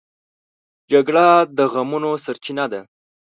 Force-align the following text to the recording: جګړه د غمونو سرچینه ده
جګړه 0.91 1.27
د 1.57 1.59
غمونو 1.71 2.11
سرچینه 2.23 2.65
ده 2.71 2.81